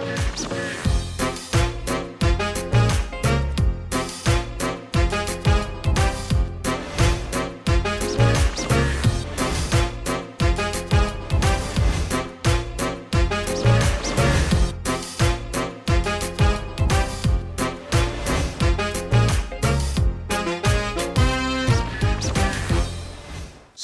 [0.00, 0.91] experience.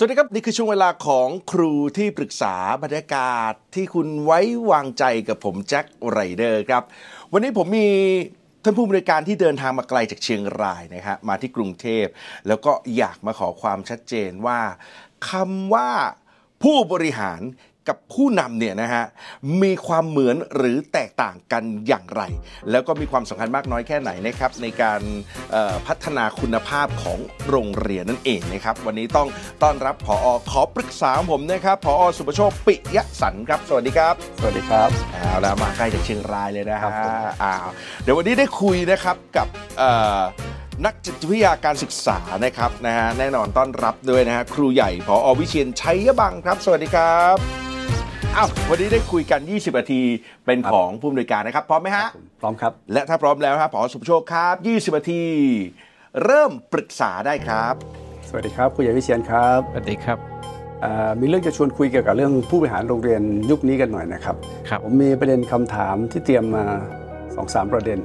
[0.00, 4.40] สวัสดีครับ นี่คือช่วงเวลาของครูที่ปรึกษาบรรยากาศที่คุณไว้
[4.70, 6.82] วางใจกับผมแจ็คไรเดอร์ครับ
[7.32, 7.89] วันนี้ผมมี
[8.64, 12.06] ท่านผู้บริการที่เดินทางมาไกลจากเชียงรายนะฮะมาที่กรุงเทพ
[12.48, 14.61] แล้วก็อยากมาขอความชัดเจนว่า
[15.30, 15.90] คำว่า
[16.62, 17.40] ผู้บริหาร
[17.88, 19.04] กับผู้นำเนี่ยนะฮะ
[19.62, 22.22] มีความเหมือนหรือแตกต่างกันอย่างไร
[22.70, 25.00] แล้วก็มีความสำคัญมากน้อยแค่ไหนนะครับในการ
[25.52, 29.28] เอ่อพัฒนาคุณภาพของโรงเรียนนั่นเองนะครับวันนี้ต้อง
[29.62, 30.16] ต้อนรับผอ
[30.50, 37.69] ขอปรึกษาผมนะครับผอสุประโชคปิยะสันครับ สวัสดีครับ สวัสดีครับเอาแล้วมาใกล้จากเชียงรายเลยนะครัฮะบผมอ้าว
[38.02, 39.47] เดี๋ยววันนี้ได้คุยนะครับกับ
[39.78, 40.20] เอ่อ
[40.86, 47.78] นักจิตวิทยาการศึกษานะครับนะฮะแน่นอนต้อนรับด้วยนะฮะครูใหญ่ผอวิเชียนชัยบังครับ สวัสดีครับ
[48.36, 50.00] อ้าววันนี้ได้คุยกัน 20นาที
[50.47, 52.06] เป็นของผู้อำนวยการนะครับ พร้อมไหมฮะ
[52.41, 55.22] พร้อมครับ และถ้าพร้อมแล้วครับผอสุประโชคครับ 20นาที
[56.24, 57.74] เริ่มปรึกษาได้ครับ
[58.28, 60.19] สวัสดีครับผู้ใหญ่วิเชียนครับสวัสดีครับ
[60.83, 64.36] เอ่อมีเรื่องจะชวนคุยเกี่ยวกับเรื่องผู้บริหารโรงเรียนยุคนี้กันหน่อยนะครับ
[64.69, 66.64] ครับผมมีประเด็นคำถามที่เตรียมมา
[67.06, 67.98] 2อสประเด็น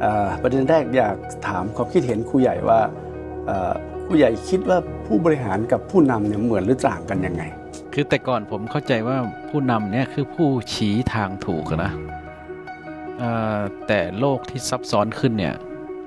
[0.00, 1.16] เอ่อประเด็นแรกอยาก
[1.48, 2.80] ถามความคิดเห็นครูใหญ่ว่า
[3.46, 3.72] เอ่อ
[4.06, 7.44] ผู้ใหญ่คิดว่าผู้บริหารกับผู้นำเนี่ยเหมือนหรือต่างกันยังไง
[7.98, 9.16] คือแต่ก่อนผมเข้าใจว่า
[9.48, 11.92] ผู้นำเนี่ยคือผู้ชี้ทางถูกนะ
[13.86, 15.54] แต่โลกที่ซับซ้อนขึ้นเนี่ย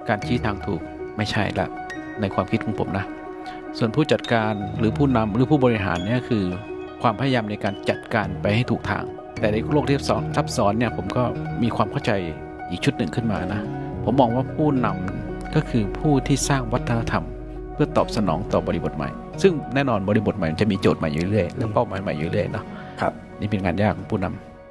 [0.10, 0.82] การชี้ทางถูก
[1.18, 1.68] ไม่ใช่ละ
[2.22, 3.06] ในความคิดของผมนะ
[3.78, 6.44] ส่วนผู้จัดการหรือผู้นำหรือผู้บริหารเนี่ยคือ
[7.02, 9.04] ความพยายามในการจัดการไปให้ถูกทาง
[9.40, 11.24] แต่ในโลกที่ซับซ้อนซับซ้อนเนี่ยผมก็
[11.64, 12.12] มีความเข้าใจ
[12.70, 13.62] อีกชุดหนึ่งขึ้นมานะ
[14.04, 17.24] ผมมองว่าผู้นำก็คือผู้ที่สร้างวัฒนธรรม
[17.74, 19.12] เพื่อตอบสนองต่อบริบทใหม่
[19.42, 22.64] ซึ่งแน่นอนบริบทใหม่มันจะมีโจทย์ใหม่อยู่เรื่อยและเป้าหมายใหม่อยู่เรื่อยเนาะ
[23.02, 24.26] ครับนี่เป็นงานยากของผู้น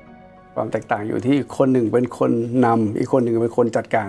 [0.04, 2.30] ำความแตกต่างอยู่ที่คนหนึ่งเป็นคน
[2.66, 4.08] นำอีกคนหนึ่งเป็นคนจัดการ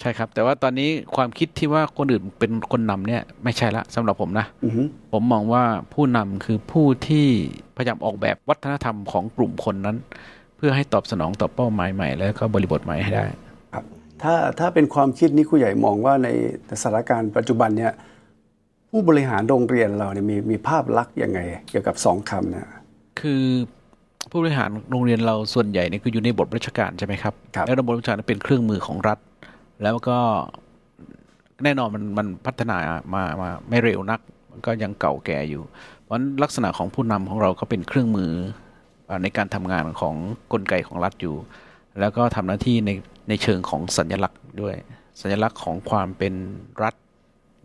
[0.00, 4.82] ใช่ครับ แต่ว่าตอนนี้ความคิดที่ว่าคนอื่นเป็นคนนำเนี่ยไม่ใช่ละสำหรับผมนะอือฮึ
[5.12, 5.62] ผมมองว่า
[5.94, 7.26] ผู้นำคือผู้ที่
[7.76, 9.96] พยายามออกแบบวัฒนธรรมของกลุ่มคนนั้น
[10.56, 13.26] เพื่อให้ตอบสนองต่อเป้าหมายใหม่ แล้วก็บริบทใหม่ให้ได้
[13.72, 13.84] ครับ
[14.22, 16.28] ถ้าถ้าเป็นความคิดนี้ครูใหญ่มองว่าใน
[16.82, 17.92] สถานการณ์ปัจจุบันเนี่ย
[18.96, 21.38] ผู้บริหารโรงเรียนเราเนี่ยมีมีภาพลักษณ์ยังไง
[21.68, 22.66] เกี่ยวกับสองคำเนี่ย
[23.20, 23.42] คือ
[24.30, 29.18] ผู้บริหารโรงเรียนเราส่วนใหญ่เนี่ยคืออยู่ในบทราชการใช่ไหมครับครับแล้วระบบราชการเป็นเครื่องมือของรัฐ
[29.82, 30.18] แล้วก็
[31.64, 32.76] แน่นอนมันมันพัฒนา
[33.14, 35.62] มามาไม่เร็วนัก มันก็ยังเก่าแก่อยู่
[36.02, 38.30] เพราะฉะนั้นลักษณะของผู้นำของเราก็เป็นเครื่องมือ
[39.08, 40.14] อ่าในการทำงานของ
[40.52, 41.36] กลไกของรัฐอยู่
[42.00, 42.90] แล้วก็ทำหน้าที่ใน
[43.28, 44.74] ในเชิงของสัญลักษณ์ด้วย
[45.20, 46.34] สัญลักษณ์ของความเป็น
[46.82, 46.94] รัฐ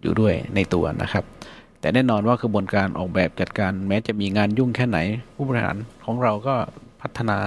[0.02, 1.24] อยู่ด้วยในตัวนะครับ
[1.80, 4.98] แต่แน่นอนว่ากระบวนการออกแบบจัดการแม้จะมีงานยุ่งแค่ไหน
[5.36, 6.56] ผู้บริหารของเราก็
[7.02, 7.38] พัฒนา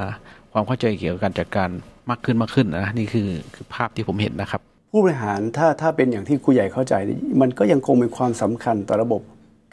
[0.52, 1.68] ความเข้าใจเกี่ยวกับการจัดการ
[2.10, 4.60] มากขึ้นมากขึ้นนะนี่คือคือภาพที่ผมเห็นนะครับ
[4.92, 9.22] ผู้บริหารถ้าถ้าเป็นอย่างที่ครูใหญ่เข้าใจนี่มันก็ยังคงมีความสำคัญต่อระบบ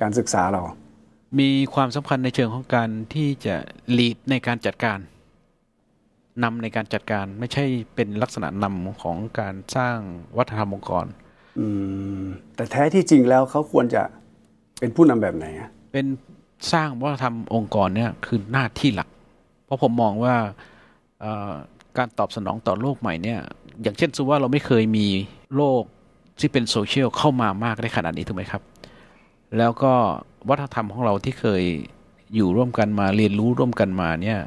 [0.01, 0.61] การศึกษาเรา
[1.39, 3.55] มีความสำคัญในเชิงของการที่จะ
[3.97, 4.99] ลีดในการจัดการ
[6.43, 7.65] นำในการจัดการไม่ใช่
[7.95, 9.97] เป็นลักษณะนำของการสร้าง
[10.37, 11.28] วัฒนธรรมองค์กรอืม
[12.55, 14.01] แต่แท้ที่จริงแล้วเขาควรจะ
[14.79, 15.45] เป็นผู้นำแบบไหน
[15.93, 16.05] เป็น
[16.73, 19.09] สร้างวัฒนธรรมองค์กรเนี่ยคือหน้าที่หลัก
[19.65, 20.35] เพราะผมมองว่า
[21.97, 23.39] การตอบสนองต่อโลกใหม่เนี่ย
[23.81, 25.07] อย่างเช่นสุว่าเราไม่เคยมี
[25.55, 25.83] โลก
[26.39, 28.61] ที่เป็นโซเชียลเข้ามามากได้ขนาดนี้ถูกไหมครับ
[29.57, 29.93] แล้วก็
[30.49, 31.63] วัฒนธรรมของเราที่เคย
[32.35, 34.39] อยู่ร่วมกันมาเรียนรู้ร่วมกันมาเนี่ย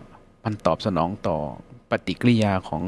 [0.44, 1.36] มันตอบสนองต่อ
[1.90, 2.82] ปฏิกิริยาของ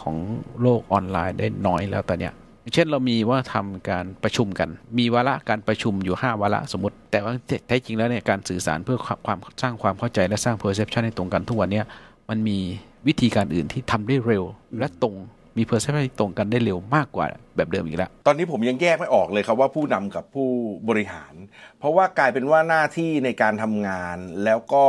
[0.00, 0.16] ของ
[0.62, 2.34] โลกออนไลน์ได้น้อยแล้วตอนเนี้ย
[2.74, 7.32] เช่นเรามีว่าทำการประชุมกัน มีวาระการประชุมอยู่ 5 วาระสมมติ แต่ว่า
[7.68, 11.84] แท้จริงแล้วเนี่ยการสื่อสารเพื่อความความสร้างความเข้าใจและสร้าง perception ให้ตรงกันทุกวันเนี้ย
[12.28, 12.58] มันมี
[13.06, 14.44] วิธีการอื่นที่ทำได้เร็ว
[14.78, 15.14] และตรง
[15.56, 17.26] มี perception ที่ตรงกันได้เร็วมากกว่า
[17.56, 20.48] แบบเดิมอีกแล้ว ตอนนี้ผมยังแยกไม่ออกเลยครับว่าผู้นำกับผู้
[20.88, 21.34] บริหาร
[21.78, 24.84] เพราะว่ากลายเป็นว่าหน้าที่ในการทำงานแล้วก็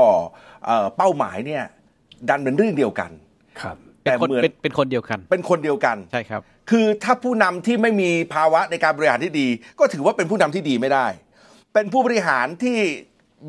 [0.65, 1.63] เอ่อเป้าหมายเนี่ย
[2.29, 3.12] ดันเป็นเรื่องเดียวกัน
[3.62, 9.48] ครับเป็น แต่คนเหมือนเป็นเป็นคนเดียวกัน เป็นคนเดียวกันใช่ครับ คือถ้าผู้นำที่ไม่มีภาวะในการบริหารที่ดี
[9.80, 11.07] ก็ถือว่าเป็นผู้นำที่ดีไม่ได้
[11.74, 12.77] เป็นผู้บริหารที่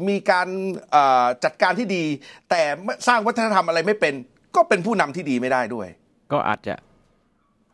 [0.08, 0.48] มีการ
[0.90, 2.04] เอ่อจัดการที่ดี
[2.50, 2.62] แต่
[3.08, 4.14] สร้างวัฒนธรรมอะไรไม่เป็น
[4.56, 5.88] ก็เป็นผู้นำที่ดีไม่ได้ด้วย
[6.32, 6.74] ก็อาจจะ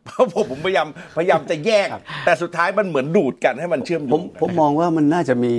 [0.05, 0.87] เพราะผมผมพยายาม
[1.17, 1.87] พยายามจะแยก
[2.25, 5.53] แต่สุดท้ายมันเหมือนดูดกันให้มันเชื่อมโยผมงกันผมมองว่ามันน่าจะมี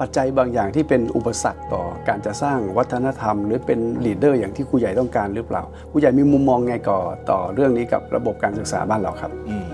[0.00, 7.00] ปัจจัยบางอย่างที่เป็นอุปสรรคต่อการจะสร้างวัฒนธรรม หรือเป็น leader อย่างที่ครูใหญ่ต้องการหรือเปล่าครูใหญ่มีมุมมองไงก่อ
[7.30, 9.66] ต่อเรื่องนี้กับระบบการศึกษาบ้านเราครับอืม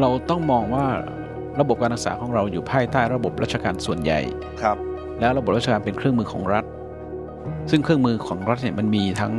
[0.00, 0.86] เราต้องมองว่า
[1.60, 4.20] ระบบการศึกษาของเราอยู่ภายใต้ระบบราชการส่วนใหญ่
[4.62, 4.76] ครับ
[5.20, 6.64] แล้วระบบราชการเป็นเครื่องมือของรัฐ
[7.70, 9.32] ซึ่งเครื่องมือของรัฐเนี่ยมันมีทั้ง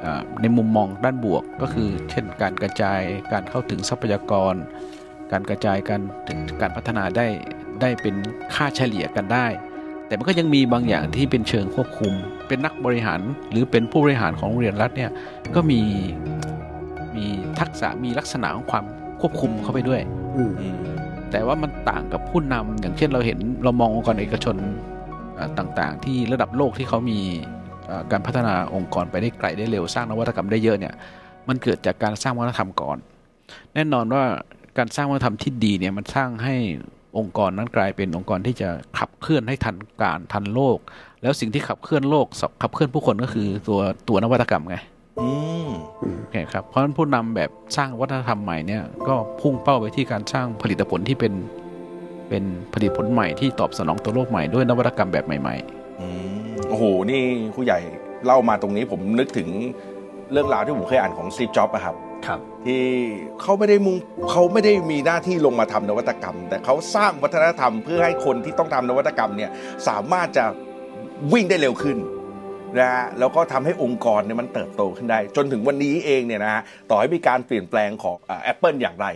[0.00, 3.00] เอ่อในมุมมองด้านบวกก็คือ เช่น การกระจาย
[3.32, 4.54] การเข้าถึงทรัพยากร
[5.32, 7.26] การกระจายการถึงการพัฒนาได้
[7.82, 8.14] ได้เป็น
[8.54, 9.46] ค่าเฉลี่ยกันได้
[10.06, 12.12] แต่มันก็ยังมีบางอย่างที่เป็นเชิงควบคุม
[12.48, 13.20] เป็นนักบริหาร
[13.50, 15.10] หรือเป็นผู้บริหารของโรงเรียนรัฐเนี่ย
[15.54, 15.80] ก็มี
[17.16, 17.24] มี
[17.60, 18.84] ทักษะมีลักษณะของความ
[19.20, 20.00] ควบคุมเข้าไปด้วย
[20.36, 20.76] อืมอืม
[21.30, 24.56] แต่ว่ามันต่างกับผู้นำอย่างเช่นเราเห็นเรามององค์กรเอกชน
[25.36, 27.18] เอ่อต่างๆ ที่ระดับโลกที่เขามี
[27.86, 30.94] เอ่อการพัฒนาองค์กรไปได้ไกลได้เร็วสร้างนวัตกรรมได้เยอะเนี่ย
[31.48, 32.98] มันเกิดจากการสร้างวัฒนธรรมก่อน
[33.74, 34.24] แน่นอนว่า
[34.78, 36.56] การสร้างวัฒนธรรมที่ดีเนี่ยมันสร้างให้
[37.18, 38.68] องค์กรนั้นกลายเป็นองค์กรที่จะ
[38.98, 40.78] ขับเคลื่อนให้ทันการทันโลก
[41.22, 42.26] แล้วสิ่งที่ขับเคลื่อนโลก
[42.62, 44.76] ขับเคลื่อนผู้คนก็คือตัวตัวนวัตกรรมไง
[45.20, 45.28] อื
[45.66, 45.68] ม
[46.18, 51.32] โอเคครับเพราะฉะนั้นผู้นำแบบสร้างวัฒนธรรมใหม่เนี่ยก็พุ่งเป้าไปที่การสร้างผลิตผลที่เป็น
[52.28, 55.54] เป็นผลิตผลใหม่ที่ตอบสนองต่อโลกใหม่ด้วยนวัตกรรมแบบใหม่
[56.00, 56.06] อื
[56.46, 57.22] มโอ้โหนี่
[57.56, 57.78] ผู้ใหญ่
[58.24, 59.48] เล่ามาตรงนี้ผมนึกถึง
[60.32, 61.96] เรื่องราวที่ผมเคยอ่านของซีจ็อบอะครับ
[62.26, 62.84] ครับ ที่
[63.42, 63.96] เขาไม่ได้มุ่ง
[64.30, 69.50] เขาไม่ได้มีหน้าที่ลงมาทำนวัตกรรม แต่เขาสร้างวัฒนธรรมเพื่อให้คนที่ต้องทำนวัตกรรมเนี่ย
[69.88, 70.44] สามารถจะ
[71.32, 71.98] วิ่งได้เร็วขึ้น
[72.78, 79.06] นะฮะแล้วก็ทำให้องค์กรเนี่ยมันเติบโตขึ้นได้ จนถึงวันนี้เองเนี่ยนะฮะต่อให้มีการเปลี่ยนแปลงของแอปเปิลอย่างไร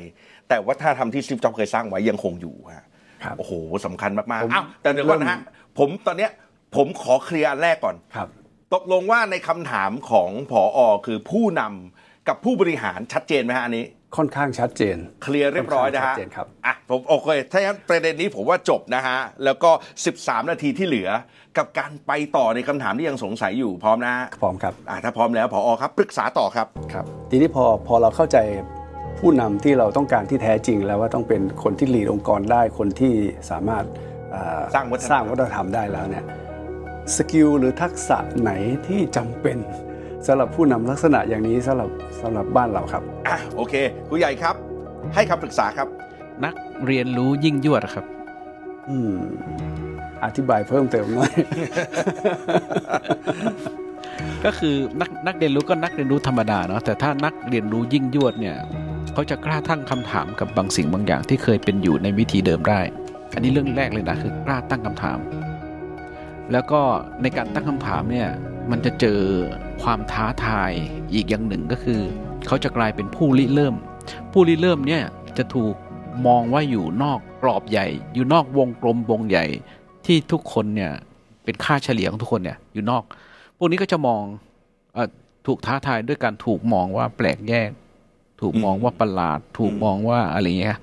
[0.48, 2.86] แต่วัฒนธรรมที่สตีฟจ็อบส์เคยสร้างไว้ยังคงอยู่ฮะ
[3.24, 3.52] ครับโอ้โห
[3.86, 5.40] สำคัญมากผมๆอ้าวแต่เดี๋ยวก่อนนะฮะ
[5.78, 6.30] ผมตอนเนี้ย
[6.76, 8.28] ผมขอเคลียร์อันแรกก่อนครับ
[8.74, 13.84] ตกลงว่าในคำถามของผออคือผู้นำ กับผู้บริหารชัดเจนไหมฮะอันนี้
[14.16, 19.70] ค่อนข้างชัดเจน เคลียร์เรียบร้อยนะฮะค่อนข้างชัดเจนครับอะผมโอเคถ้าอย่างนั้นประเด็นนี้ผมว่าจบนะฮะแล้วก็
[20.10, 21.08] 13 นาทีที่เหลือ
[21.58, 28.38] กับการไปต่อในคำถามที่ยังสงสัยอยู่พร้อมนะฮะพร้อมครับอะถ้าพร้อมแล้วผออครับปรึกษาต่อครับครับ ทีนี้พอพอเราเข้าใจ
[29.18, 33.14] ผู้นำที่เราต้องการที่แท้จริงแล้วว่าต้องเป็นคนที่ลีดองค์กรได้คนที่
[33.50, 33.84] สามารถ
[34.30, 36.24] เอ่อสร้างวัฒนธรรมสร้างวัฒนธรรมได้แล้วเนี่ย
[37.16, 38.50] สกิลหรือทักษะไหน
[38.86, 39.58] ที่จำเป็น
[40.26, 41.88] สำหรับผู้นำลักษณะอย่างนี้สำหรับ
[42.20, 43.74] สำหรับบ้านเราครับอะโอเค
[44.10, 44.54] ผู้ใหญ่ครับ
[45.14, 46.54] ให้คำปรึกษาครับๆนัก
[46.86, 48.04] เรียนรู้ยิ่งยวดครับ
[48.88, 49.14] อืม
[50.24, 51.32] อธิบายเพิ่มเติมหน่อย
[54.44, 58.56] ก็คือนักนักเรียนรู้ก็นักเรียนรู้ธรรมดาเนาะแต่ถ้านักเรียนรู้ยิ่งยวดเนี่ย
[59.12, 62.80] เขาจะกล้าตั้งคำถามกับบางสิ่งบางอย่างที่เคยเป็นอยู่ในวิธีเดิมได้
[63.34, 65.18] อันนี้เรื่องแรกเลยนะคือกล้าตั้งคำถาม
[66.52, 66.80] แล้วก็
[67.22, 68.28] ในการตั้งคำถามเนี่ย
[68.70, 69.20] มันจะเจอ
[69.82, 70.72] ความท้าทาย
[71.14, 72.00] อีกอย่างหนึ่งก็คือ
[72.46, 73.74] เขาจะกลายเป็นผู้ริเริ่ม
[74.32, 75.02] ผู้ริเริ่มเนี่ย
[75.38, 75.74] จะถูก
[76.26, 79.46] มองว่าอยู่นอกกรอบใหญ่ อยู่นอกวงกลมวงใหญ่
[80.06, 80.92] ที่ทุกคนเนี่ย
[81.44, 83.02] เป็นค่าเฉลี่ยของทุกคนเนี่ยอยู่นอก
[83.58, 84.22] พวกนี้ก็จะมอง
[84.94, 85.08] เออ
[85.46, 87.70] ถูกท้าทายด้วยการถูกมองว่าแปลกแยก
[88.40, 90.78] ถูกมองว่าประหลาด ถูกมองว่าอะไรอย่างเงี้ย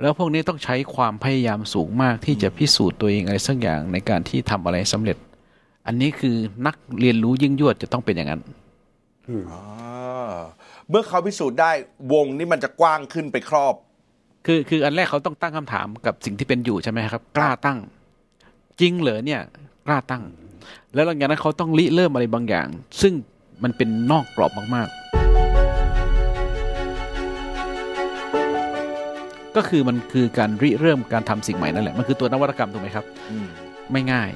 [0.00, 5.16] แล้วพวกนี้ต้องใช้ความพยายามสูงมากที่จะพิสูจน์ตัวเองอะไรสักอย่างในการที่ทำอะไรสำเร็จ
[5.86, 6.36] อันนี้คือ
[6.66, 8.40] นักเรียนรู้ยิ่งยวดจะต้องเป็นอย่างนั้น
[9.28, 10.36] อ่า
[10.88, 11.70] เมื่อเขาพิสูจน์ได้
[12.12, 13.74] วงนี้มันจะกว้างขึ้นไปครอบ
[14.46, 17.78] คือคืออันแรกเขาต้องตั้งคำถามกับสิ่งที่เป็นอยู่ใช่ไหมครับ กล้าตั้ง
[18.80, 19.40] จริงเหรอเนี่ย
[19.86, 20.22] กล้าตั้ง
[20.94, 22.66] แล้วหลังจากนั้นเขาต้องริเริ่มอะไรบางอย่าง
[23.02, 23.12] ซึ่ง
[23.62, 25.04] มันเป็นนอกกรอบมาก ๆ
[29.56, 33.46] ก็คือมันคือการริเริ่มการทำสิ่งใหม่นั่นแหละ มันคือตัวนวัตกรรมถูกไหมครับอืม
[33.92, 34.30] ไม่ง่าย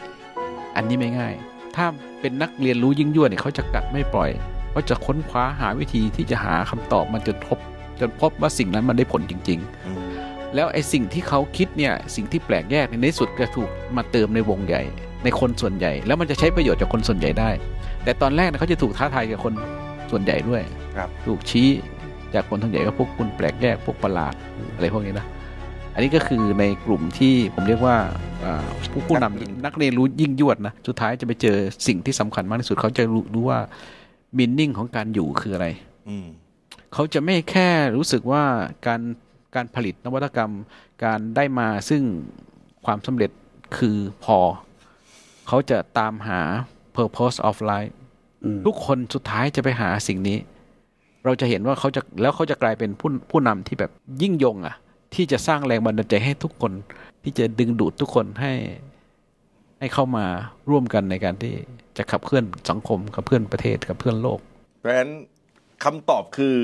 [0.77, 1.35] อันนี้ไม่ง่าย
[1.77, 1.87] ถ้า
[2.21, 4.31] เป็นนักเรียนรู้ยิ่งยวดเนี่ยเขาจะกัดไม่ปล่อย
[4.73, 7.59] เขาจะค้นคว้าหาวิธีที่จะหาคำตอบมันจนพบ
[8.01, 14.83] จนพบว่าสิ่งนั้นมันได้ผลจริงอืมๆแล้วไอ้สิ่งที่เขาคิดเนี่ยสิ่งที่แปลกแยกเนี่ยในที่สุดก็ถูกมาเติมในวงใหญ่
[15.25, 17.51] ในคนส่วนใหญ่ แล้วมันจะใช้ประโยชน์จากคนส่วนใหญ่ได้
[18.05, 19.55] แต่ตอนแรกเนี่ยเขาจะถูกท้าทายจากคน
[20.11, 20.63] ส่วนใหญ่ด้วย
[20.97, 21.69] ครับถูกชี้
[22.35, 24.35] จากคนส่วนใหญ่ก็พวกคุณแปลกแยกพวกประหลาด
[24.75, 25.27] อะไรพวกนี้นะ
[25.99, 27.97] อันนี้ก็คือในกลุ่มที่ผมเรียกว่า
[28.45, 33.59] อ่าผู้ผู้นำนักเรียนรู้ยิ่งยวดนะสุดท้ายจะไปเจอสิ่งที่สำคัญมากที่สุดเขาจะรู้รู้ว่า
[34.37, 35.67] มินนิ่งของการอยู่คืออะไร
[36.09, 36.27] อืม
[36.95, 38.45] เขาจะไม่แค่รู้สึกว่า
[38.87, 39.01] การ
[39.55, 40.53] การผลิตนวัตกรรม
[41.05, 42.03] การได้มาซึ่ง
[42.85, 43.31] ความสำเร็จ
[43.77, 44.39] คือพอ
[45.49, 46.41] เขาจะตามหา
[46.97, 47.93] purpose of life
[48.45, 50.39] อืมทุกคนสุดท้ายจะไปหาสิ่งนี้
[51.25, 53.91] เราจะเห็นว่าเขาจะแล้วเขาจะกลายเป็นผู้ผู้นำที่แบบ
[54.23, 54.77] ยิ่งยงอะ
[55.15, 56.73] ที่จะสร้างแรงบันดาลใจให้ทุกคน
[57.23, 58.53] ที่จะดึงดูดทุกคนให้
[59.81, 60.25] ให้เข้ามา
[60.71, 61.55] ร่วมกันในการที่
[61.97, 64.39] จะขับเคลื่อนสังคมขับเคลื่อนประเทศขับเคลื่อนโลก
[64.81, 65.11] เพราะฉะนั้น
[65.85, 66.55] คำตอบคือ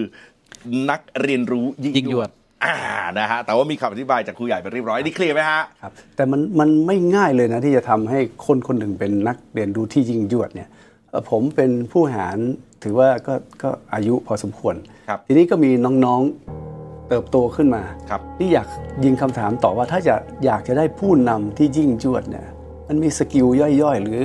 [0.91, 2.31] นักเรียนรู้ยิ่งยิ่งยวด
[2.65, 2.77] อ่า
[3.21, 10.69] นะฮะแต่ว่ามีคำอธิบายจากครูใหญ่ไปเรียบร้อยนี่เคลียร์ไหมฮะครับแต่มันมันไม่ง่ายเลยนะที่จะทำให้คนคนหนึ่งเป็นนักเรียนรู้ที่ยิ่งยวดเนี่ย
[11.11, 12.37] เอ่อผมเป็นผู้หาร
[12.83, 14.75] ถือว่าก็ก็อายุพอสมควร
[15.09, 15.71] ครับทีนี้ก็มี
[16.05, 16.74] น้องๆ
[17.14, 18.68] เติบโตขึ้นมาครับที่อยาก
[19.04, 22.47] ยิงคำถามต่อว่าถ้าจะอยากจะได้ผู้นำที่ยิ่งยวดเนี่ย
[22.88, 24.23] มันมีสกิลย่อยๆ หรือ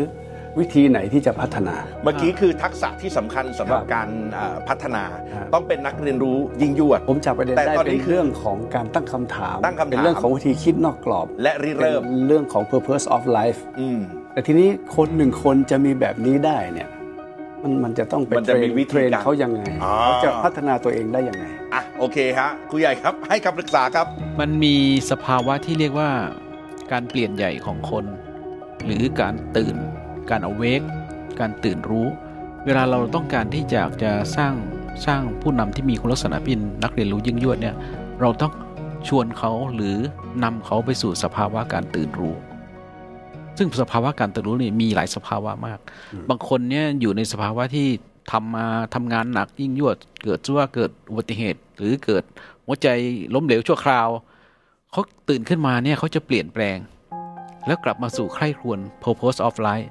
[0.59, 5.03] วิธีไหนที่จะพัฒนา เมื่อกี้คือทักษะที่สำคัญสำหรับครับการเอ่อพัฒนา
[5.33, 13.99] ครับต้องเป็นนักเรียนรู้ยิ่งยวด ผมจับประเด็นแต่ได้ตอนนี้เป็นคือเรื่องของการตั้งคำถามตั้งคำถามเป็นเรื่องของวิธีคิดนอกกรอบ และริเริ่มเป็นเรื่องของ purpose of life อืม
[14.33, 16.89] แต่ทีนี้คนหนึ่งคนจะมีแบบนี้ได้เนี่ย
[17.63, 24.07] มันมันจะต้องไปมันจะมีวิธีเทรนการเขายังไงอ๋อเขาจะพัฒนาตัวเองได้ยังไง อะโอเคฮะครูใหญ่ครับ ให้คำปรึกษาครับ
[24.39, 24.75] มันมี
[25.11, 26.11] สภาวะที่เรียกว่า
[26.91, 28.05] การเปลี่ยนใหญ่ของคน
[28.85, 29.75] หรือการตื่น
[30.29, 30.81] การเอาเวก
[31.39, 32.07] การตื่นรู้
[32.65, 34.53] เวลาเราต้องการที่จะจะสร้าง
[35.05, 37.75] สร้างผู้นำที่มีคุณลักษณะเป็นนักเรียนรู้ยิ่งยวดเนี่ย
[38.21, 38.51] เราต้อง
[39.07, 39.95] ชวนเขาหรือ
[40.43, 42.35] นำเขาไปสู่สภาวะการตื่นรู้
[43.57, 45.79] ซึ่งสภาวะการตื่นรู้นี่มีหลายสภาวะมาก
[46.29, 47.87] บางคนเนี่ยอยู่ในสภาวะที่
[48.31, 52.23] ทำมาทำงานหนักยิ่งยวด เกิดว่าเกิดอุบัติเหตุ หรือเกิด
[52.65, 52.87] หัวใจ
[53.33, 54.07] ล้มเหลวชั่วคราว
[54.91, 56.77] เขาตื่นขึ้นมาเนี่ยเขาจะเปลี่ยนแปลง
[57.67, 59.89] แล้วกลับมาสู่ใคร่ครวญ purpose of life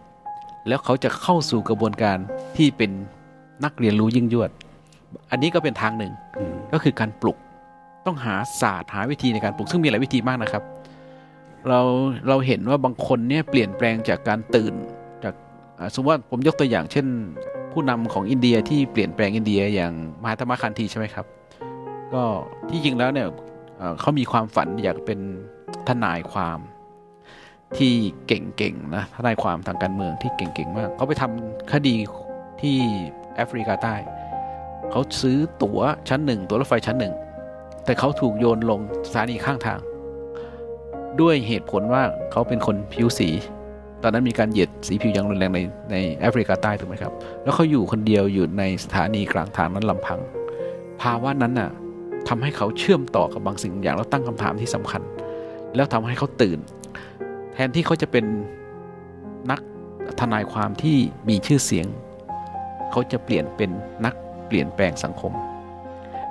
[0.68, 2.18] แล้วเขาจะเข้าสู่กระบวนการ
[2.56, 2.90] ที่เป็น
[3.64, 4.50] นักเรียนรู้ยิ่งยวด
[5.30, 6.12] อันนี้ก็เป็นทางหนึ่ง
[6.72, 7.38] ก็คือการปลุก
[8.06, 10.64] ต้องหาศาสตร์หาวิธีในการปลุกซึ่งมีหลายวิธีมากนะครับ
[11.68, 11.80] เรา
[12.28, 14.74] เราเห็นว่าบางคนเนี่ยเปลี่ยนแปลงจากการตื่น
[15.24, 15.34] จาก
[15.78, 17.06] อ่าสมมติว่าผมยกตัวอย่างเช่น
[17.78, 19.92] ผู้นำของอินเดียที่เปลี่ยนแปลงอินเดียอย่าง
[20.22, 21.26] มหาธรรมคันธีใช่ไหมครับ
[22.14, 22.22] ก็
[22.68, 23.28] ที่จริงแล้วเนี่ย
[24.00, 25.18] เขามีความฝันอยากเป็น
[25.88, 26.58] ทนายความ
[27.76, 27.92] ที่
[28.26, 31.94] เก่งๆนะทนายความทางการเมืองที่เก่งๆมากเขาไปทำคดี
[32.60, 32.76] ที่
[33.34, 33.94] แอฟริกาใต้
[34.90, 37.14] เขาซื้อตั๋วชั้นหนึ่งตั๋วรถไฟชั้นหนึ่ง
[37.84, 39.80] แต่เขาถูกโยนลงสถานีข้างทาง
[41.20, 43.28] ด้วยเหตุผลว่าเขาเป็นคนผิวสี
[44.02, 45.58] ตอนนั้นมีการเหยียดสีผิวอย่างรุนแรงใน
[45.90, 47.12] ในแอฟริกาใต้ถูกไหมครับ
[47.42, 50.20] แล้วเขาอยู่คนเดียวอยู่ในสถานีกลางทางนั้นลำพัง
[51.00, 51.70] ภาวะนั้นน่ะ
[52.28, 55.02] ทำให้เขาเชื่อมต่อกับบางสิ่งอย่างแล้วตั้งคำถามที่สำคัญ
[55.74, 56.58] แล้วทำให้เขาตื่น
[57.52, 58.24] แทนที่เขาจะเป็น
[59.50, 59.60] นัก
[60.20, 60.96] ทนายความที่
[61.28, 61.86] มีชื่อเสียง
[62.90, 63.70] เขาจะเปลี่ยนเป็น
[64.04, 64.14] นัก
[64.46, 65.32] เปลี่ยนแปลงสังคม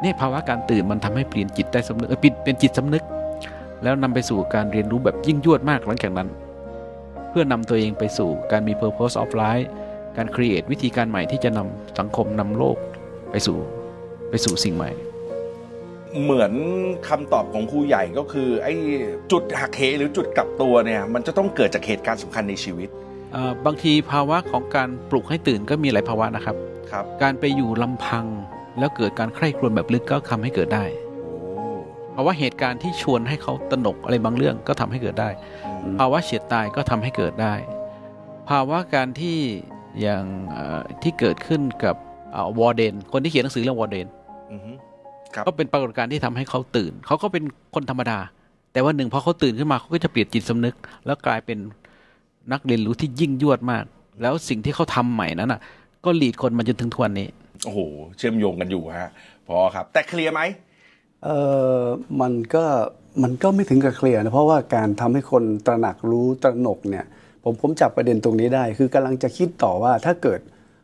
[0.01, 3.03] เนี่ยภาวะการตื่นมันทำให้เปลี่ยนจิตได้สำนึกเออเปลี่ยนเป็นจิตสำนึก
[3.83, 6.27] แล้วนำไปสู่การเรียนรู้แบบยิ่งยวดมากหลังจากนั้น
[7.39, 9.67] พื่อนำตัวเองไปสู่การมี purpose of life
[10.17, 12.77] การ create วิธีการใหม่ที่จะนำสังคมนำโลก
[13.31, 13.57] ไปสู่
[14.29, 14.91] ไปสู่สิ่งใหม่
[16.23, 16.53] เหมือน
[17.07, 18.73] คำตอบของครูใหญ่ก็คือไอ้
[19.31, 22.89] จุดหักเหหรือจุดกลับตัวเนี่ยมันจะต้องเกิดจากเหตุการณ์สำคัญในชีวิต
[23.33, 26.55] เอ่อบางทีภาวะของการปลุกให้ตื่นก็มีหลายภาวะนะครับ
[26.91, 28.25] ครับ การไปอยู่ลำพัง
[28.79, 31.06] แล้วเกิดการใคร่ครวญแบบลึกก็ทำให้เกิดได้โอ้
[32.19, 35.29] ภาวะเหตุการณ์ที่ชวนให้เขาตระหนกอะไรบางเรื่องก็ทำให้เกิดได้
[35.65, 37.53] อืมภาวะเฉียดตายก็ทำให้เกิดได้
[38.49, 39.37] ภาวะการที่
[40.01, 41.95] อย่างเอ่อที่เกิดขึ้นกับ
[42.59, 44.07] วอร์เดน คนที่เขียนหนังสือเรื่องวอร์เดน
[44.51, 44.71] อือฮึ
[45.33, 47.43] ครับก็เป็นปรากฏการณ์ที่ทำให้เขาตื่น เขาก็เป็น
[47.75, 48.19] คนธรรมดา
[48.73, 51.57] แต่ว่าหนึ่งพอเขาตื่นขึ้นมาเขาก็จะเปลี่ยนจิตสำนึก แล้วกลายเป็น
[52.51, 53.83] นักเรียนรู้ที่ยิ่งยวดมาก
[54.21, 55.59] แล้วสิ่งที่เขาทำใหม่นั้นอะ
[56.05, 57.27] ก็หลีดคนมาจนถึงทุกวันนี้
[57.65, 57.79] โอ้โห
[58.17, 59.11] เชื่อมโยงกันอยู่ฮะ
[59.47, 60.41] พอครับ แต่เคลียร์ไหม
[61.23, 61.29] เอ
[61.81, 61.83] อ
[62.21, 62.65] มันก็
[63.23, 67.05] มันก็ไม่ถึงกับเคลียร์นะเพราะว่าการทำให้คนตระหนักรู้ตระหนกเนี่ย
[67.43, 70.39] ผมผมจับประเด็นตรงนี้ได้ คือกำลังจะคิดต่อว่าถ้าเกิด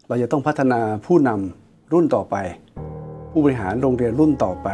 [0.08, 2.36] เราจะต้องพัฒนาผู้นำรุ่นต่อไป
[3.32, 4.70] ผู้บริหารโรงเรียนรุ่นต่อไป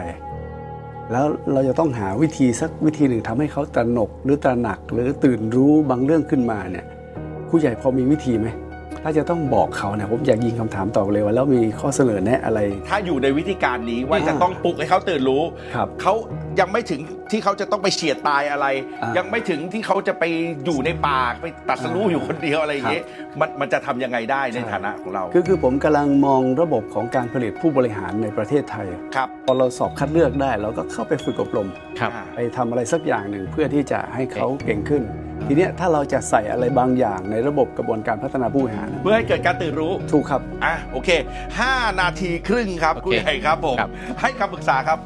[1.11, 6.85] แล้วเราจะต้องหาวิธีสักวิธีหนึ่งทำให้เขาตระหนกหรือตระหนักหรือตื่นรู้บางเรื่องขึ้นมาเนี่ย
[7.49, 8.47] ผู้ใหญ่พอมีวิธีไหม
[9.03, 15.43] ถ้าจะต้องบอกเขาเนี่ยผมอยากยิงคำถามต่อเลยว่าแล้วมีข้อเสนอแนะอะไร ถ้าอยู่ในวิธีการนี้ว่าอ่าจะต้องปลุกให้เขาตื่นรู้
[15.75, 16.13] ครับเขา
[16.59, 17.01] ยังไม่ถึง
[17.31, 18.67] ที่เขาจะต้องไปเฉียดตายอะไร
[19.03, 20.23] อ่ายัยังไม่ถึงที่เขาจะไป
[20.65, 23.03] อยู่ในป่าไปตัดสรู้อ่าอยู่คนเดียวอะไรอย่างเงี้ย
[23.39, 31.67] มันมันจะทำยังไงได้ในใช่ฐานะของเรา คือคือผมกำลังมองระบบของการผลิตผู้บริหารในประเทศไทยครับพอเราสอบคัดเลือกได้เราก็เข้าไปฝึกอบรม
[31.99, 35.03] ครับอ่าไปทำอะไรสักอย่างหนึ่งเพื่อที่จะให้เขาเก่งขึ้น
[35.47, 41.09] ทีเนี้ยถ้าเราจะใส่อะไรบางอย่างในระบบกระบวนการพัฒนาผู้บริหาร เพื่อให้เกิดการตื่นรู้ถูกครับอะโอเค
[41.55, 43.91] 5 นาทีครึ่งครับโอเคคุณใหญ่ครับผมครับ
[44.21, 44.99] ให้คำปรึกษาครับ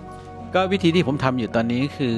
[0.56, 2.16] ก็วิธีที่ผมทำอยู่ตอนนี้คือ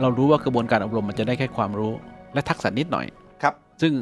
[0.00, 1.92] เรารู้ว่ากระบวนการอบรมมันจะได้แค่ความรู้
[2.34, 3.06] และทักษะนิดหน่อย
[3.42, 3.92] ครับ ซึ่ง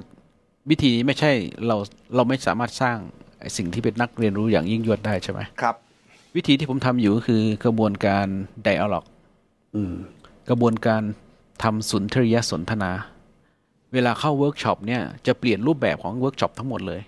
[0.70, 1.32] วิธีนี้ไม่ใช่
[1.66, 1.76] เรา
[2.14, 2.96] เราไม่สามารถสร้าง
[3.40, 5.74] ไอ้สิ่งที่เป็นนักเรียนรู้อย่างยิ่งยวดได้ใช่ไหมครับ
[6.36, 8.26] วิธีที่ผมทำอยู่ก็คือกระบวนการ
[8.66, 9.04] dialog
[9.74, 9.94] อืม
[10.48, 11.02] กระบวนการ
[11.62, 12.90] ทำสุนทรียสนทนา
[13.94, 17.00] เวลาเข้าเวิร์กช็อปเนี่ยจะเปลี่ยนรูปแบบของเวิร์กช็อปทั้งหมดเลย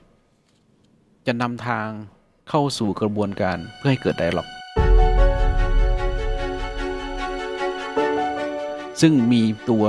[1.26, 1.86] จะนำทาง
[2.48, 4.48] เข้าสู่กระบวนการเพื่อให้เกิด dialog
[9.00, 9.84] ซึ่งมีตัว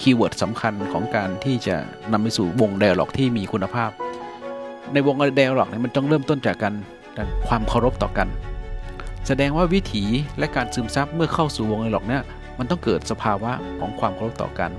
[0.00, 1.76] keyword สำคัญของการที่จะ
[2.12, 3.90] นำไปสู่วง dialog ที่มีคุณภาพ
[4.92, 6.74] ในวง dialog เนี่ยมันต้องเริ่มต้นจากการ
[7.48, 8.28] ความเคารพต่อกัน
[9.26, 10.04] แสดงว่าวิถี
[10.38, 12.22] และการซึมซับเมื่อเข้าสู่วงไดอะล็อกเนี่ย
[12.58, 14.70] มันต้องเกิดสภาวะของความเคารพต่อกัน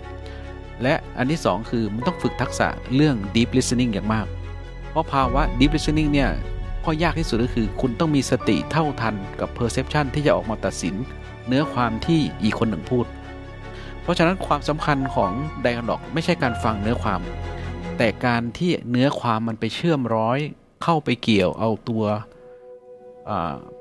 [0.84, 4.28] และอันที่สองคือมันต้องฝึกทักษะเรื่อง deep listening อย่างมาก
[4.90, 6.30] เพราะภาวะ deep listening เนี่ย
[6.84, 10.96] ข้อยากที่สุดก็คือ คุณต้องมีสติเท่าทันกับ perception ที่จะออกมาตัดสิน
[11.48, 13.06] เนื้อความที่อีกคนหนึ่งพูด
[14.02, 15.32] เพราะฉะนั้นความสำคัญของ
[15.66, 17.22] dialog ไม่ใช่การฟังเนื้อความ
[17.98, 20.40] แต่การที่เนื้อความมันไปเชื่อมร้อย
[20.84, 22.04] เข้าไปเกี่ยวเอาตัว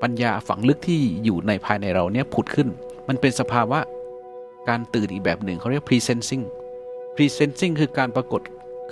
[0.03, 2.69] ปัญญาฝังลึกที่อยู่ในภายในเราเนี่ยผุดขึ้น
[3.09, 3.79] มันเป็นสภาวะ
[4.69, 6.45] การตื่นอีกแบบหนึ่งเขาเรียก presensing
[7.15, 8.43] presensing คือการปรากฏ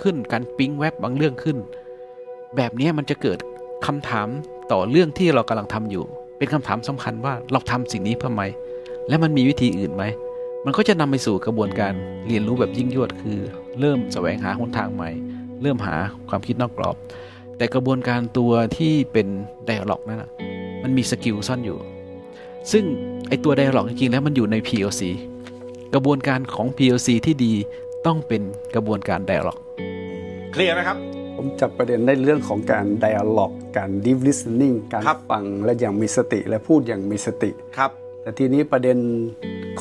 [0.01, 1.57] ขึ้นการปิ๊งแวบบางเรื่องขึ้น
[2.55, 3.39] แบบนี้มันจะเกิด
[3.85, 4.27] คำถาม
[4.71, 6.03] ต่อเรื่องที่เรากำลังทำอยู่
[6.37, 8.43] เป็นคำถามสำคัญว่าเราทำสิ่งนี้เพื่อไหม
[9.09, 10.03] และมันมีวิธีอื่นไหม
[10.65, 11.93] มันก็จะนำไปสู่กระบวนการ
[12.27, 13.39] เรียนรู้แบบยิ่งยวดคือ
[13.79, 15.09] เริ่มแสวงหาหนทางใหม่
[15.61, 15.95] เริ่มหา
[16.29, 16.95] ความคิดนอกกรอบ
[17.57, 19.27] แต่กระบวนการตัวที่เป็น
[19.65, 20.31] dialog นั่นนะ
[20.83, 21.77] มันมี skill ซ่อนอยู่
[22.71, 22.83] ซึ่ง
[23.29, 25.01] ไอตัว dialog จริงๆแล้วมันอยู่ใน PLC
[25.93, 27.53] กระบวนการของ PLC ที่ดี
[28.05, 28.41] ต้องเป็น
[28.75, 29.57] กระบวนการ dialog
[30.51, 30.97] เคลียร์ไหมครับ
[31.35, 37.91] ผมจับประเด็นได้เรื่องของการ dialog การ deep listening การครับฟังและอย่างมีสติและพูดอย่างมีสติครับ
[38.21, 38.97] แต่ทีนี้ประเด็น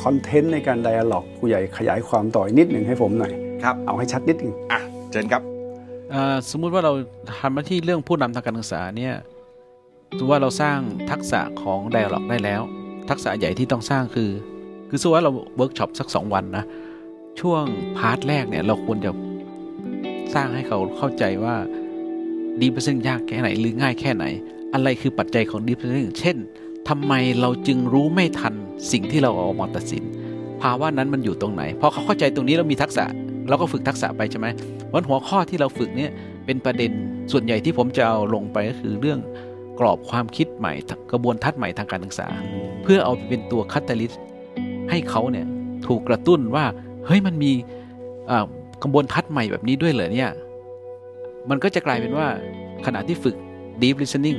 [0.02, 3.32] คอนเทนต์ในการ dialog ผู้ใหญ่ขยายความต่ออีกนิดหนึ่งให้ผมหน่อย
[3.64, 5.42] ครับเอาให้ชัดนิดหนึ่งอะเชิญครับ
[6.14, 6.92] อ่าสมมุติว่าเรา
[7.40, 9.14] ทำหน้าที่เรื่องผู้นำทางการศึกษาเนี่ย
[10.18, 10.78] ถือว่าเราสร้าง
[11.10, 12.62] ทักษะของ Dialog ได้แล้ว
[13.10, 14.30] ทักษะใหญ่ที่ต้องสร้างคือ
[14.88, 16.64] คือสมมุติว่าเราเวิร์กช็อปสัก 2 วันนะ
[17.40, 17.64] ช่วง
[17.98, 19.10] part แรกเนี่ยเราควรจะ
[20.34, 21.54] สร้างให้เขาเข้าใจว่า
[22.60, 24.24] deep listening ยากแค่ไหนหรือง่ายแค่ไหน
[24.74, 26.36] อะไรคือปัจจัยของ deep listening เช่น
[26.88, 28.54] ทำไมเราจึงรู้ไม่ทัน
[28.92, 30.04] สิ่งที่เราเอามาตัดสิน
[30.62, 33.04] ภาวะนั้นมันอยู่ตรงไหนพอเขาเข้าใจตรงนี้เรามีทักษะ
[33.48, 34.46] เราก็ฝึกทักษะไปใช่ไหม
[34.92, 36.10] วันหัวข้อที่เราฝึกเนี่ย
[36.46, 36.90] เป็นประเด็น
[37.32, 39.18] ส่วนใหญ่ที่ผมจะเอาลงไปก็คือเรื่อง
[39.80, 40.72] กรอบความคิดใหม่
[41.12, 42.26] กระบวนทัศน์ใหม่ทางการศึกษา
[42.82, 44.12] เพื่อเอาไปเป็นตัว catalyst
[44.90, 45.46] ให้เขาเนี่ย
[45.86, 46.64] ถูกกระตุ้นว่า
[47.06, 47.52] เฮ้ยมันมี
[48.30, 48.46] อ่า
[48.82, 50.30] กระบวนทัศน์ใหม่แบบนี้ด้วยเหรอเนี่ย
[51.50, 52.26] มันก็จะกลายเป็นว่า
[52.86, 53.36] ขณะที่ฝึก
[53.82, 54.38] deep listening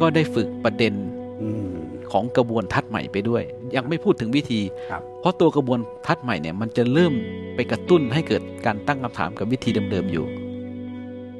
[0.00, 0.94] ก็ได้ฝึกประเด็น
[1.42, 1.72] อืม
[2.12, 3.42] ของกระบวนทัศน์ใหม่ไปด้วย
[3.76, 7.12] ยังไม่พูดถึงวิธีครับเพราะตัวกระบวนทัศน์ใหม่เนี่ย มันจะเริ่ม
[7.54, 10.26] ไปกระตุ้นให้เกิดการตั้งคำถามกับวิธีเดิมๆอยู่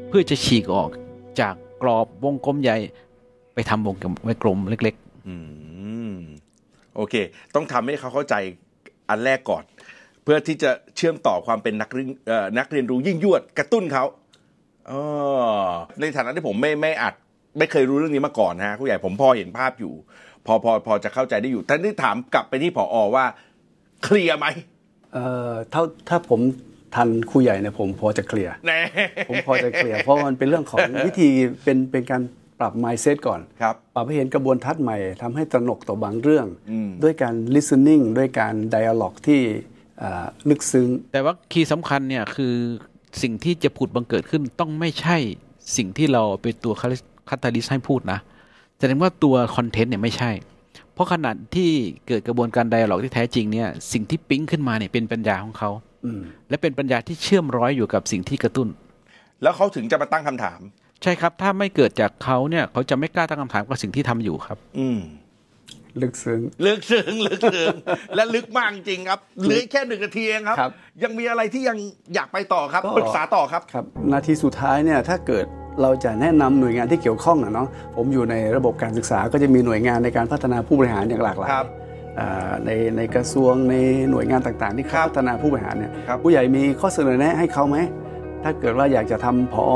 [0.09, 0.91] เพื่อจะฉีกออก
[1.41, 2.77] จากกรอบวงกลมใหญ่
[3.55, 4.05] ไปทำวงก
[4.47, 4.95] ลมเล็ก
[5.29, 5.35] อื
[6.13, 6.17] ม
[6.97, 7.15] โอเค
[7.55, 8.35] ต้องทำให้เขาเข้าใจ
[9.09, 9.63] อันแรกก่อน
[10.25, 14.05] เพื่อที่จะเชื่อมต่อความเป็นนักเรียนเอ่อนักเรียนรู้ยิ่งยวดกระตุ้นเขา
[14.91, 15.01] อ๋อ
[16.01, 17.15] ในฐานะที่ผมไม่ไม่อัด
[17.59, 19.93] ไม่เคยรู้เรื่องนี้มาก่อนนะฮะผู้ใหญ่ผมพอเห็นภาพอยู่
[20.47, 23.25] พอพอพอจะเข้าใจได้อยู่ท่านที่ถามกลับไปที่ผอว่า
[24.05, 24.47] เคลียร์ไหม
[25.15, 26.41] เอ่อถ้าถ้าผม
[26.95, 28.81] ทันครูใหญ่เนี่ยผมพอจะเคลียร์แน่
[29.29, 31.29] ผมพอจะเคลียร์เพราะมันเป็นเรื่องของวิธี
[31.65, 32.23] เป็นเป็นการ
[32.61, 39.72] ปรับ mindset ก่อนครับปรับให้เห็นกระบวนทัศน์ใหม่ทำให้ตระหนกต่อบางเรื่องอืมด้วยการ listening ด้วยการ dialog ที่อ่า
[40.51, 42.55] ลึกซึ้งๆแต่ว่าคีย์สำคัญเนี่ยคือ
[43.23, 45.17] สิ่งที่จะผุดบังเกิดขึ้นต้องไม่ใช่
[45.77, 46.75] สิ่งที่เราเป็นตัว
[47.29, 48.19] คัตตาลิสให้พูดนะ
[48.79, 50.31] แสดงว่าตัวคอนเทนต์เนี่ยไม่ใช่
[50.95, 51.71] เพราะขนาดที่
[52.07, 55.71] เกิดกระบวนการไดอะล็อกที่แท้จริงเนี่ยสิ่งที่ปิ๊งขึ้นมาเนี่ยเป็นปัญญาของเขา
[56.05, 58.69] อืมและเป็นปัญญาที่เชื่อมร้อยอยู่กับสิ่งที่กระตุ้น
[59.43, 60.61] แล้วเขาถึงจะมาตั้งคำถาม
[61.03, 65.01] ใช่ครับ ถ้าไม่เกิดจากเขาเนี่ย เขาจะไม่กล้าตั้งคำถามกับสิ่งที่ทำอยู่ครับ อืม
[66.03, 67.75] ลึกซึ้งลึกซึ้งลึกซึ้ง
[68.17, 71.79] และลึกมากจริงครับเหลือแค่หนึ่งนาทีเองครับครับยังมีอะไรที่ยัง
[72.15, 75.47] อยากไปต่อครับก็ปรึกษาต่อครับครับ นาทีสุดท้ายเนี่ยถ้าเกิด
[75.83, 81.67] เราจะแนะนำหน่วยงานที่เกี่ยวข้องนะเนาะผมอยู่ในระบบการศึกษาก็จะมีหน่วยงานในการพัฒนาผู้บริหารอย่างหลากหลายครับ
[82.21, 83.75] อ่าในในกระทรวงใน
[84.11, 87.79] หน่วยงานต่างๆที่ครับพัฒนาผู้บริหารเนี่ยครับผู้ใหญ่มีข้อเสนอแนะให้เขาไหม
[88.45, 89.67] ถ้าเกิดว่าอยากจะทำผอ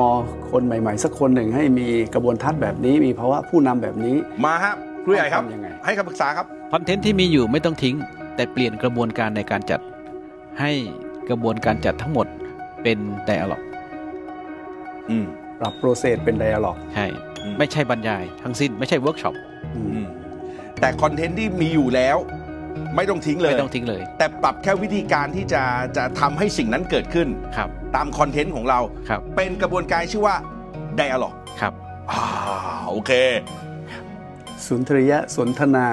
[0.50, 4.74] คนใหม่ ๆ สักคนหนึ่งให้มีกระบวนทัศน์แบบนี้ มีภาวะผู้นำแบบนี้มาฮะ
[5.06, 7.96] ครูใหญ่ครับทำยังไงให้คำปรึกษาครับคอนเทนต์ที่มีอยู่ไม่ต้องทิ้ง
[8.36, 9.80] แต่เปลี่ยนกระบวนการในการจัด
[10.60, 10.72] ให้
[11.28, 12.26] กระบวนการจัดทั้งหมด
[12.82, 13.62] เป็น dialog
[15.10, 15.26] อืม
[15.60, 17.06] ปรับ process เป็น dialog ใช่
[17.42, 19.34] อืมไม่ใช่บรรยาย ทั้งสิ้นไม่ใช่เวิร์กช็อป
[19.74, 20.06] อืมอืม
[20.80, 22.16] แต่คอนเทนต์ที่มีอยู่แล้ว
[22.96, 25.62] ไม่ต้องทิ้งเลยไม่ต้องทิ้งเลย แต่ปรับแค่วิธีการที่จะ
[25.96, 30.36] จะทำให้สิ่งนั้นเกิดขึ้นครับ ตามคอนเทนต์ของเราครับเป็นกระบวนการชื่อว่า
[31.00, 31.72] dialog ครับ
[32.10, 32.22] อ่า
[32.88, 33.12] โอเค
[34.64, 35.86] สุนทรียะสนทนา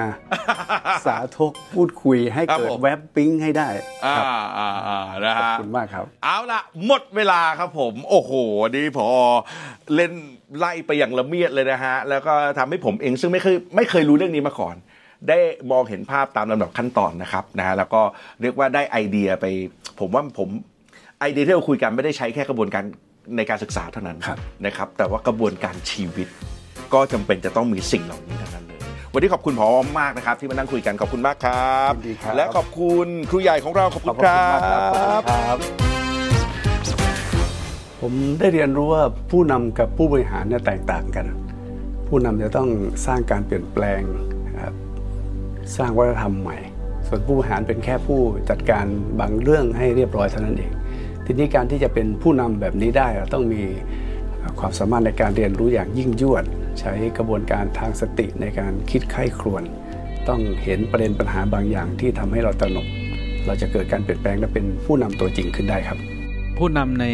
[1.06, 3.68] สาธกพูดคุยให้ครับเกิดผมแวบปิ๊งให้ได้
[4.04, 4.24] อ่าครับ
[4.58, 8.32] อ่าอ่านะขอบฮะคุณมากครับ เอาละหมดเวลาครับผม โอ้โห
[8.76, 9.08] นี่พอ
[9.94, 10.12] เล่น
[10.58, 14.76] ไล่ไปอย่างละเมียดเลยนะฮะ แล้วก็ทำให้ผมเองซึ่งไม่เคยไม่เคยรู้เรื่องนี้มาก่อน
[15.28, 15.38] ได้
[15.70, 18.02] มองเห็นภาพตามลำดับขั้นตอนนะครับนะฮะแล้วก็
[18.40, 19.46] เรียกว่าได้ไอเดียไป
[20.00, 20.48] ผมว่าผม
[21.20, 22.84] ไอเดียที่เราคุยกันไม่ได้ใช้แค่กระบวนการ
[23.36, 26.28] ในการศึกษาเท่านั้นครับนะครับ แต่ว่ากระบวนการชีวิต
[26.92, 28.78] ก็จำเป็นจะต้องมีสิ่งเหล่านี้ทั้งนั้นเลย
[29.12, 29.66] วันนี้ขอบคุณพอ
[30.00, 35.56] มากนะครับ ที่มานั่งคุยกันขอบคุณมากครับยินดีครับและขอบคุณครูใหญ่ของเราขอบขคุอบณพระคคุณรัมากครับขอบคุณบครับ
[38.00, 41.26] ผมได้เรียนรู้ว่าผู้นำกับผู้บริหารเนี่ยแตกต่างกัน
[42.08, 42.68] ผู้นำจะต้อง
[43.06, 44.00] สร้างการเปลี่ยนแปลง
[44.46, 44.74] นะครับ
[45.76, 46.58] สร้างวัฒนธรรมใหม่
[47.06, 48.20] ส่วนผู้บริหารเป็นแค่ผู้
[48.50, 48.84] จัดการ
[49.20, 50.72] บางเรื่องให้เรียบร้อยเท่านั้นเอง
[51.24, 53.62] ทีนี้การที่จะเป็นผู้นำแบบนี้ได้เราต้องมี
[54.60, 56.44] ความสามารถในการเรียนรู้อย่างยิ่งยวด
[56.80, 59.62] ใช้กระบวนการทางสติในการคิดไข้ครวน
[60.28, 62.86] ต้องเห็นประเด็นปัญหาบางอย่างที่ทำให้เราตระหนก
[63.46, 65.98] เราจะเกิดการเปลี่ยนแปลงและเป็นผู้นำตัวจริงขึ้นได้ครับ
[66.58, 67.06] ผู้นำใน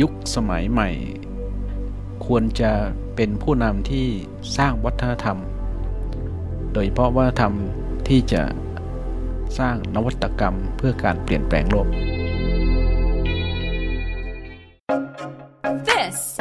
[0.00, 0.90] ยุคสมัยใหม่
[2.26, 2.72] ควรจะ
[3.16, 4.06] เป็นผู้นำที่
[4.58, 5.38] สร้างวัฒนธรรม
[6.72, 7.54] โดยเฉพาะวัฒนธรรม
[8.08, 8.42] ที่จะ
[9.58, 11.86] สร้างนวัตกรรมเพื่อการเปลี่ยนแปลงโลก